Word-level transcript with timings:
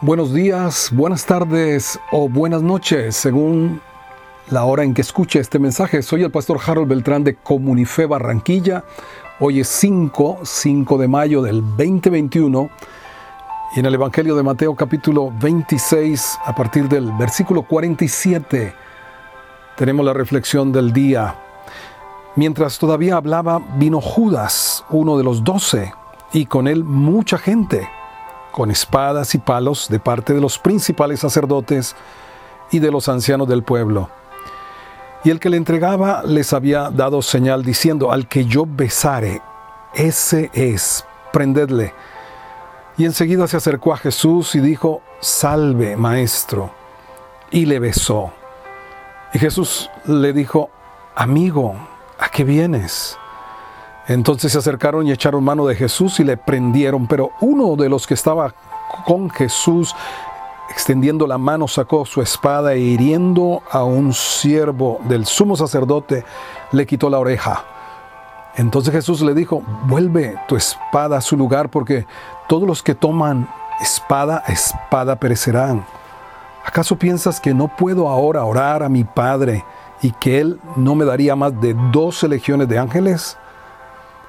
Buenos 0.00 0.32
días, 0.32 0.90
buenas 0.92 1.26
tardes 1.26 1.98
o 2.12 2.28
buenas 2.28 2.62
noches, 2.62 3.16
según 3.16 3.80
la 4.48 4.64
hora 4.64 4.84
en 4.84 4.94
que 4.94 5.00
escuche 5.00 5.40
este 5.40 5.58
mensaje. 5.58 6.02
Soy 6.02 6.22
el 6.22 6.30
pastor 6.30 6.60
Harold 6.64 6.88
Beltrán 6.88 7.24
de 7.24 7.34
Comunife 7.34 8.06
Barranquilla. 8.06 8.84
Hoy 9.40 9.58
es 9.58 9.66
5, 9.66 10.38
5 10.44 10.98
de 10.98 11.08
mayo 11.08 11.42
del 11.42 11.62
2021 11.76 12.70
y 13.74 13.80
en 13.80 13.86
el 13.86 13.94
Evangelio 13.94 14.36
de 14.36 14.44
Mateo 14.44 14.76
capítulo 14.76 15.32
26, 15.40 16.38
a 16.44 16.54
partir 16.54 16.88
del 16.88 17.10
versículo 17.14 17.62
47, 17.62 18.72
tenemos 19.76 20.06
la 20.06 20.12
reflexión 20.12 20.70
del 20.70 20.92
día. 20.92 21.34
Mientras 22.36 22.78
todavía 22.78 23.16
hablaba, 23.16 23.60
vino 23.78 24.00
Judas, 24.00 24.84
uno 24.90 25.18
de 25.18 25.24
los 25.24 25.42
doce, 25.42 25.92
y 26.32 26.46
con 26.46 26.68
él 26.68 26.84
mucha 26.84 27.36
gente 27.36 27.88
con 28.52 28.70
espadas 28.70 29.34
y 29.34 29.38
palos 29.38 29.88
de 29.88 30.00
parte 30.00 30.34
de 30.34 30.40
los 30.40 30.58
principales 30.58 31.20
sacerdotes 31.20 31.94
y 32.70 32.78
de 32.78 32.90
los 32.90 33.08
ancianos 33.08 33.48
del 33.48 33.62
pueblo. 33.62 34.10
Y 35.24 35.30
el 35.30 35.40
que 35.40 35.50
le 35.50 35.56
entregaba 35.56 36.22
les 36.24 36.52
había 36.52 36.90
dado 36.90 37.22
señal 37.22 37.64
diciendo, 37.64 38.12
al 38.12 38.28
que 38.28 38.44
yo 38.44 38.64
besare, 38.66 39.42
ese 39.94 40.50
es, 40.52 41.04
prendedle. 41.32 41.92
Y 42.96 43.04
enseguida 43.04 43.46
se 43.46 43.56
acercó 43.56 43.92
a 43.92 43.96
Jesús 43.96 44.54
y 44.54 44.60
dijo, 44.60 45.02
salve, 45.20 45.96
maestro. 45.96 46.70
Y 47.50 47.66
le 47.66 47.78
besó. 47.78 48.32
Y 49.32 49.38
Jesús 49.38 49.90
le 50.04 50.32
dijo, 50.32 50.70
amigo, 51.14 51.74
¿a 52.18 52.28
qué 52.28 52.44
vienes? 52.44 53.18
Entonces 54.08 54.52
se 54.52 54.58
acercaron 54.58 55.06
y 55.06 55.12
echaron 55.12 55.44
mano 55.44 55.66
de 55.66 55.74
Jesús 55.74 56.18
y 56.18 56.24
le 56.24 56.38
prendieron, 56.38 57.06
pero 57.06 57.30
uno 57.42 57.76
de 57.76 57.90
los 57.90 58.06
que 58.06 58.14
estaba 58.14 58.54
con 59.04 59.28
Jesús, 59.28 59.94
extendiendo 60.70 61.26
la 61.26 61.36
mano, 61.36 61.68
sacó 61.68 62.06
su 62.06 62.22
espada 62.22 62.72
e 62.72 62.80
hiriendo 62.80 63.62
a 63.70 63.84
un 63.84 64.14
siervo 64.14 64.98
del 65.04 65.26
sumo 65.26 65.56
sacerdote, 65.56 66.24
le 66.72 66.86
quitó 66.86 67.10
la 67.10 67.18
oreja. 67.18 67.64
Entonces 68.56 68.94
Jesús 68.94 69.20
le 69.20 69.34
dijo, 69.34 69.62
vuelve 69.84 70.36
tu 70.48 70.56
espada 70.56 71.18
a 71.18 71.20
su 71.20 71.36
lugar, 71.36 71.68
porque 71.68 72.06
todos 72.48 72.66
los 72.66 72.82
que 72.82 72.94
toman 72.94 73.46
espada 73.78 74.42
espada 74.48 75.16
perecerán. 75.16 75.84
¿Acaso 76.64 76.96
piensas 76.96 77.40
que 77.40 77.52
no 77.52 77.68
puedo 77.68 78.08
ahora 78.08 78.42
orar 78.44 78.82
a 78.82 78.88
mi 78.88 79.04
Padre 79.04 79.66
y 80.00 80.12
que 80.12 80.40
Él 80.40 80.60
no 80.76 80.94
me 80.94 81.04
daría 81.04 81.36
más 81.36 81.60
de 81.60 81.76
doce 81.92 82.26
legiones 82.26 82.68
de 82.68 82.78
ángeles? 82.78 83.36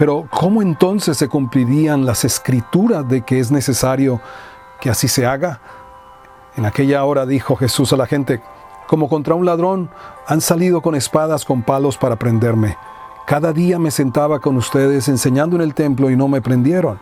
Pero 0.00 0.26
¿cómo 0.30 0.62
entonces 0.62 1.18
se 1.18 1.28
cumplirían 1.28 2.06
las 2.06 2.24
escrituras 2.24 3.06
de 3.06 3.20
que 3.20 3.38
es 3.38 3.50
necesario 3.50 4.18
que 4.80 4.88
así 4.88 5.08
se 5.08 5.26
haga? 5.26 5.60
En 6.56 6.64
aquella 6.64 7.04
hora 7.04 7.26
dijo 7.26 7.54
Jesús 7.54 7.92
a 7.92 7.98
la 7.98 8.06
gente, 8.06 8.40
como 8.86 9.10
contra 9.10 9.34
un 9.34 9.44
ladrón, 9.44 9.90
han 10.26 10.40
salido 10.40 10.80
con 10.80 10.94
espadas, 10.94 11.44
con 11.44 11.60
palos 11.60 11.98
para 11.98 12.16
prenderme. 12.16 12.78
Cada 13.26 13.52
día 13.52 13.78
me 13.78 13.90
sentaba 13.90 14.38
con 14.38 14.56
ustedes 14.56 15.06
enseñando 15.08 15.56
en 15.56 15.60
el 15.60 15.74
templo 15.74 16.08
y 16.08 16.16
no 16.16 16.28
me 16.28 16.40
prendieron. 16.40 16.98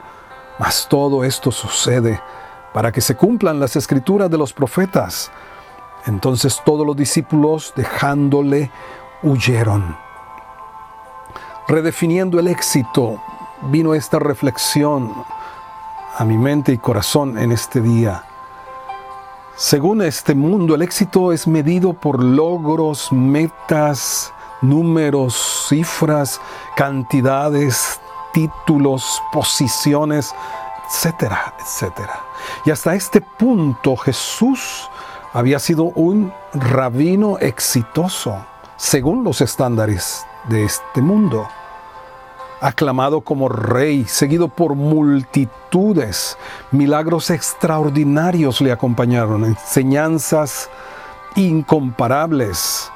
Mas 0.58 0.88
todo 0.90 1.22
esto 1.22 1.52
sucede 1.52 2.20
para 2.74 2.90
que 2.90 3.00
se 3.00 3.14
cumplan 3.14 3.60
las 3.60 3.76
escrituras 3.76 4.28
de 4.28 4.38
los 4.38 4.52
profetas. 4.52 5.30
Entonces 6.06 6.60
todos 6.64 6.84
los 6.84 6.96
discípulos, 6.96 7.72
dejándole, 7.76 8.72
huyeron 9.22 10.07
redefiniendo 11.68 12.40
el 12.40 12.48
éxito, 12.48 13.20
vino 13.70 13.94
esta 13.94 14.18
reflexión 14.18 15.12
a 16.16 16.24
mi 16.24 16.38
mente 16.38 16.72
y 16.72 16.78
corazón 16.78 17.36
en 17.36 17.52
este 17.52 17.82
día. 17.82 18.24
Según 19.54 20.00
este 20.00 20.34
mundo, 20.34 20.74
el 20.74 20.82
éxito 20.82 21.30
es 21.30 21.46
medido 21.46 21.92
por 21.92 22.24
logros, 22.24 23.12
metas, 23.12 24.32
números, 24.62 25.66
cifras, 25.68 26.40
cantidades, 26.74 28.00
títulos, 28.32 29.22
posiciones, 29.30 30.34
etcétera, 30.86 31.54
etcétera. 31.60 32.20
Y 32.64 32.70
hasta 32.70 32.94
este 32.94 33.20
punto 33.20 33.94
Jesús 33.96 34.88
había 35.34 35.58
sido 35.58 35.84
un 35.84 36.32
rabino 36.54 37.38
exitoso, 37.38 38.38
según 38.78 39.22
los 39.22 39.42
estándares 39.42 40.24
de 40.48 40.64
este 40.64 41.02
mundo 41.02 41.46
aclamado 42.60 43.20
como 43.20 43.48
rey, 43.48 44.04
seguido 44.06 44.48
por 44.48 44.74
multitudes. 44.74 46.36
Milagros 46.70 47.30
extraordinarios 47.30 48.60
le 48.60 48.72
acompañaron, 48.72 49.44
enseñanzas 49.44 50.70
incomparables 51.36 52.90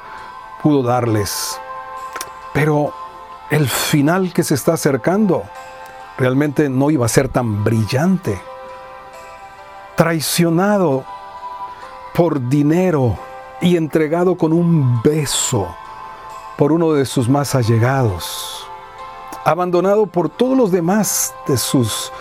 pudo 0.62 0.82
darles. 0.82 1.60
Pero 2.54 2.92
el 3.50 3.68
final 3.68 4.32
que 4.32 4.44
se 4.44 4.54
está 4.54 4.74
acercando 4.74 5.42
realmente 6.16 6.68
no 6.68 6.90
iba 6.90 7.06
a 7.06 7.08
ser 7.08 7.28
tan 7.28 7.64
brillante. 7.64 8.40
Traicionado 9.96 11.04
por 12.14 12.48
dinero 12.48 13.18
y 13.60 13.76
entregado 13.76 14.36
con 14.36 14.52
un 14.52 15.02
beso 15.02 15.74
por 16.56 16.72
uno 16.72 16.92
de 16.92 17.06
sus 17.06 17.28
más 17.28 17.54
allegados 17.54 18.61
abandonado 19.44 20.06
por 20.06 20.28
todos 20.28 20.56
los 20.56 20.70
demás 20.70 21.34
de 21.46 21.56
sus 21.56 22.12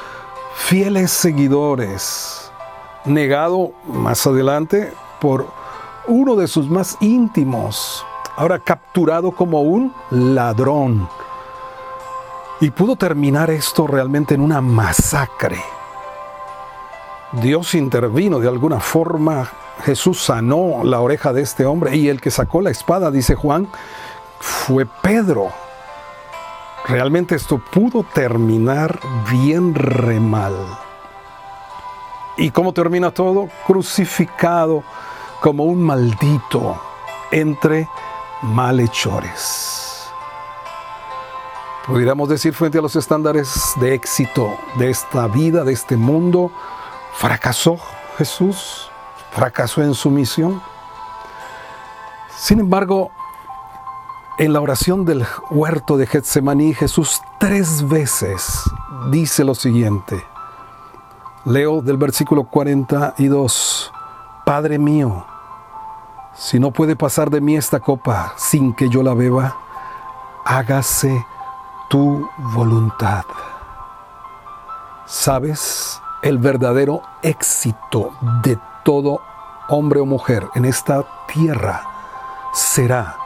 fieles 0.56 1.12
seguidores, 1.12 2.52
negado 3.06 3.72
más 3.86 4.26
adelante 4.26 4.94
por 5.20 5.48
uno 6.08 6.36
de 6.36 6.48
sus 6.48 6.70
más 6.70 6.98
íntimos, 7.00 8.06
ahora 8.36 8.60
capturado 8.60 9.32
como 9.32 9.62
un 9.62 9.94
ladrón. 10.10 11.08
Y 12.60 12.70
pudo 12.70 12.96
terminar 12.96 13.50
esto 13.50 13.88
realmente 13.88 14.36
en 14.36 14.42
una 14.42 14.62
masacre. 14.62 15.62
Dios 17.34 17.76
intervino 17.76 18.40
de 18.40 18.48
alguna 18.48 18.80
forma, 18.80 19.50
Jesús 19.84 20.22
sanó 20.22 20.84
la 20.84 21.00
oreja 21.00 21.34
de 21.34 21.42
este 21.42 21.66
hombre 21.66 21.96
y 21.96 22.10
el 22.10 22.20
que 22.20 22.30
sacó 22.30 22.62
la 22.62 22.70
espada, 22.70 23.10
dice 23.10 23.36
Juan, 23.36 23.68
fue 24.40 24.86
Pedro. 25.02 25.50
Realmente 26.92 27.36
esto 27.36 27.58
pudo 27.58 28.04
terminar 28.04 29.00
bien 29.32 29.74
re 29.74 30.20
mal. 30.20 30.54
¿Y 32.36 32.52
cómo 32.52 32.74
termina 32.74 33.12
todo? 33.12 33.48
Crucificado 33.66 34.84
como 35.40 35.64
un 35.64 35.82
maldito 35.82 36.82
entre 37.32 37.88
malhechores. 38.42 40.06
Pudiéramos 41.88 42.28
decir 42.28 42.54
frente 42.54 42.78
a 42.78 42.82
los 42.82 42.98
estándares 42.98 43.72
de 43.80 43.94
éxito 43.94 44.58
de 44.78 44.90
esta 44.90 45.28
vida, 45.28 45.64
de 45.64 45.72
este 45.72 45.96
mundo, 45.96 46.52
fracasó 47.14 47.78
Jesús, 48.18 48.92
fracasó 49.32 49.82
en 49.82 49.94
su 49.94 50.10
misión. 50.10 50.62
Sin 52.36 52.60
embargo, 52.60 53.12
en 54.38 54.54
la 54.54 54.62
oración 54.62 55.06
del 55.06 55.26
huerto 55.50 55.98
de 55.98 56.08
Getsemaní, 56.08 56.74
Jesús 56.74 57.22
tres 57.40 57.88
veces 57.88 58.64
dice 59.10 59.44
lo 59.44 59.56
siguiente. 59.56 60.26
Leo 61.46 61.82
del 61.82 61.98
versículo 61.98 62.44
42, 62.44 63.92
Padre 64.46 64.78
mío, 64.78 65.26
si 66.34 66.60
no 66.60 66.72
puede 66.72 66.96
pasar 66.96 67.30
de 67.30 67.42
mí 67.42 67.56
esta 67.56 67.80
copa 67.80 68.34
sin 68.38 68.74
que 68.74 68.90
yo 68.90 69.04
la 69.04 69.14
beba, 69.14 69.58
hágase 70.46 71.26
tu 71.90 72.28
voluntad. 72.38 73.26
¿Sabes? 75.06 76.00
El 76.22 76.38
verdadero 76.38 77.02
éxito 77.22 78.12
de 78.44 78.58
todo 78.84 79.22
hombre 79.68 80.00
o 80.00 80.06
mujer 80.06 80.48
en 80.56 80.66
esta 80.66 81.04
tierra 81.28 81.84
será 82.54 83.21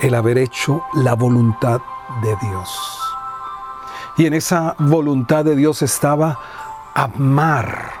el 0.00 0.14
haber 0.14 0.38
hecho 0.38 0.82
la 0.94 1.14
voluntad 1.14 1.80
de 2.22 2.36
Dios. 2.36 2.98
Y 4.16 4.26
en 4.26 4.34
esa 4.34 4.74
voluntad 4.78 5.44
de 5.44 5.56
Dios 5.56 5.82
estaba 5.82 6.38
amar 6.94 7.92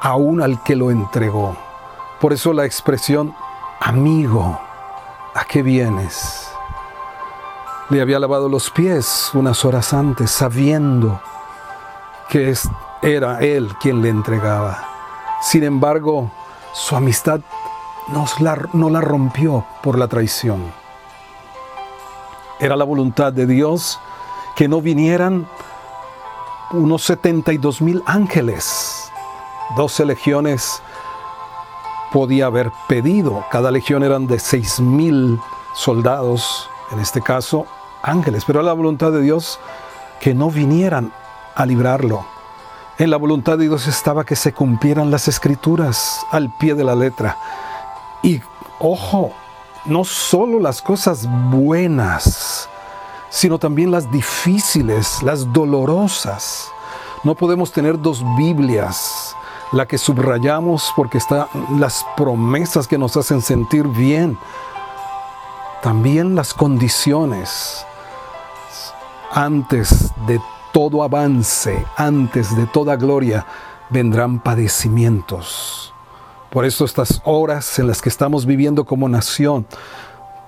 aún 0.00 0.42
al 0.42 0.62
que 0.62 0.76
lo 0.76 0.90
entregó. 0.90 1.56
Por 2.20 2.32
eso 2.32 2.52
la 2.52 2.64
expresión, 2.64 3.34
amigo, 3.80 4.60
¿a 5.34 5.44
qué 5.44 5.62
vienes? 5.62 6.48
Le 7.88 8.00
había 8.00 8.18
lavado 8.18 8.48
los 8.48 8.70
pies 8.70 9.30
unas 9.34 9.64
horas 9.64 9.92
antes, 9.92 10.30
sabiendo 10.30 11.20
que 12.28 12.54
era 13.02 13.40
él 13.40 13.74
quien 13.80 14.02
le 14.02 14.08
entregaba. 14.08 14.84
Sin 15.40 15.64
embargo, 15.64 16.30
su 16.72 16.96
amistad 16.96 17.40
no 18.08 18.90
la 18.90 19.00
rompió 19.00 19.64
por 19.82 19.98
la 19.98 20.08
traición. 20.08 20.72
Era 22.60 22.76
la 22.76 22.84
voluntad 22.84 23.32
de 23.32 23.46
Dios 23.46 23.98
que 24.56 24.68
no 24.68 24.80
vinieran 24.80 25.46
unos 26.72 27.02
72 27.02 27.82
mil 27.82 28.02
ángeles 28.06 29.02
12 29.76 30.04
legiones 30.04 30.82
podía 32.12 32.46
haber 32.46 32.70
pedido. 32.88 33.44
Cada 33.50 33.70
legión 33.70 34.02
eran 34.02 34.26
de 34.26 34.38
seis 34.38 34.80
mil 34.80 35.40
soldados, 35.74 36.68
en 36.90 37.00
este 37.00 37.22
caso 37.22 37.66
ángeles, 38.02 38.44
pero 38.44 38.62
la 38.62 38.72
voluntad 38.72 39.12
de 39.12 39.22
Dios 39.22 39.58
que 40.20 40.34
no 40.34 40.50
vinieran 40.50 41.12
a 41.54 41.64
librarlo. 41.64 42.26
En 42.98 43.10
la 43.10 43.16
voluntad 43.16 43.56
de 43.56 43.64
Dios 43.64 43.86
estaba 43.86 44.24
que 44.24 44.36
se 44.36 44.52
cumplieran 44.52 45.10
las 45.10 45.26
escrituras 45.26 46.20
al 46.30 46.50
pie 46.58 46.74
de 46.74 46.84
la 46.84 46.94
letra. 46.94 47.38
Y 48.22 48.40
ojo, 48.78 49.32
no 49.84 50.04
solo 50.04 50.60
las 50.60 50.80
cosas 50.80 51.26
buenas, 51.50 52.68
sino 53.30 53.58
también 53.58 53.90
las 53.90 54.10
difíciles, 54.10 55.22
las 55.22 55.52
dolorosas. 55.52 56.68
No 57.24 57.34
podemos 57.34 57.72
tener 57.72 58.00
dos 58.00 58.22
Biblias, 58.36 59.34
la 59.72 59.86
que 59.86 59.98
subrayamos 59.98 60.92
porque 60.94 61.18
están 61.18 61.46
las 61.78 62.04
promesas 62.16 62.86
que 62.86 62.98
nos 62.98 63.16
hacen 63.16 63.42
sentir 63.42 63.88
bien, 63.88 64.38
también 65.82 66.34
las 66.34 66.54
condiciones. 66.54 67.84
Antes 69.32 70.12
de 70.26 70.40
todo 70.72 71.02
avance, 71.02 71.84
antes 71.96 72.54
de 72.54 72.66
toda 72.66 72.96
gloria, 72.96 73.46
vendrán 73.90 74.38
padecimientos. 74.38 75.81
Por 76.52 76.66
eso 76.66 76.84
estas 76.84 77.22
horas 77.24 77.78
en 77.78 77.86
las 77.86 78.02
que 78.02 78.10
estamos 78.10 78.44
viviendo 78.44 78.84
como 78.84 79.08
nación, 79.08 79.66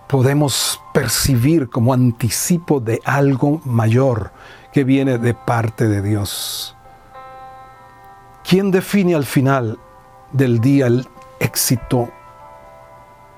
podemos 0.06 0.78
percibir 0.92 1.70
como 1.70 1.94
anticipo 1.94 2.78
de 2.78 3.00
algo 3.06 3.62
mayor 3.64 4.30
que 4.70 4.84
viene 4.84 5.16
de 5.16 5.32
parte 5.32 5.88
de 5.88 6.02
Dios. 6.02 6.76
¿Quién 8.46 8.70
define 8.70 9.14
al 9.14 9.24
final 9.24 9.78
del 10.30 10.60
día 10.60 10.88
el 10.88 11.08
éxito? 11.40 12.10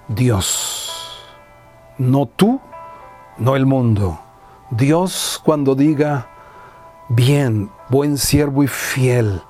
Dios. 0.08 1.22
No 1.98 2.26
tú, 2.26 2.60
no 3.38 3.54
el 3.54 3.64
mundo. 3.64 4.18
Dios 4.70 5.40
cuando 5.44 5.76
diga, 5.76 6.26
bien, 7.10 7.70
buen 7.90 8.18
siervo 8.18 8.64
y 8.64 8.66
fiel, 8.66 9.40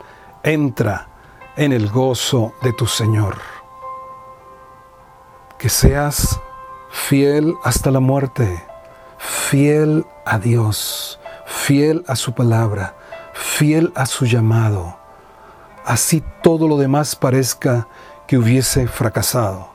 entra 0.43 1.09
en 1.57 1.73
el 1.73 1.89
gozo 1.89 2.53
de 2.63 2.73
tu 2.73 2.87
Señor. 2.87 3.39
Que 5.59 5.69
seas 5.69 6.39
fiel 6.91 7.55
hasta 7.65 7.91
la 7.91 8.01
muerte, 8.01 8.63
fiel 9.19 10.07
a 10.27 10.39
Dios, 10.39 11.19
fiel 11.47 12.05
a 12.09 12.17
su 12.17 12.35
palabra, 12.35 12.97
fiel 13.33 13.93
a 13.95 14.07
su 14.07 14.27
llamado. 14.27 14.99
Así 15.85 16.23
todo 16.43 16.69
lo 16.69 16.77
demás 16.77 17.17
parezca 17.17 17.89
que 18.27 18.37
hubiese 18.37 18.87
fracasado. 18.87 19.71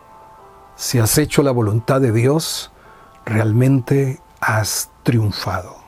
Si 0.75 0.99
has 0.99 1.17
hecho 1.17 1.41
la 1.41 1.51
voluntad 1.51 1.99
de 1.99 2.11
Dios, 2.11 2.71
realmente 3.25 4.21
has 4.39 4.91
triunfado. 5.03 5.80